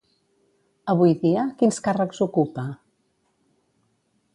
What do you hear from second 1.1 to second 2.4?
dia, quins càrrecs